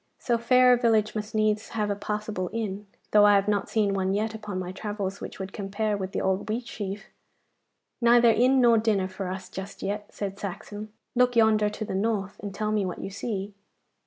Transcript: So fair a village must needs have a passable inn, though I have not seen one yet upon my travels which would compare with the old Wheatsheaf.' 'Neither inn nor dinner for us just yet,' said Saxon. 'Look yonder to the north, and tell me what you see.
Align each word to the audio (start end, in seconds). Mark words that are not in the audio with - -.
So 0.17 0.39
fair 0.39 0.73
a 0.73 0.77
village 0.77 1.13
must 1.13 1.35
needs 1.35 1.69
have 1.77 1.91
a 1.91 1.95
passable 1.95 2.49
inn, 2.51 2.87
though 3.11 3.23
I 3.27 3.35
have 3.35 3.47
not 3.47 3.69
seen 3.69 3.93
one 3.93 4.15
yet 4.15 4.33
upon 4.33 4.57
my 4.57 4.71
travels 4.71 5.21
which 5.21 5.37
would 5.37 5.53
compare 5.53 5.95
with 5.95 6.11
the 6.11 6.21
old 6.21 6.47
Wheatsheaf.' 6.49 7.03
'Neither 8.01 8.31
inn 8.31 8.59
nor 8.59 8.79
dinner 8.79 9.07
for 9.07 9.27
us 9.27 9.47
just 9.47 9.83
yet,' 9.83 10.09
said 10.11 10.39
Saxon. 10.39 10.91
'Look 11.13 11.35
yonder 11.35 11.69
to 11.69 11.85
the 11.85 11.93
north, 11.93 12.39
and 12.39 12.51
tell 12.51 12.71
me 12.71 12.83
what 12.83 12.97
you 13.03 13.11
see. 13.11 13.53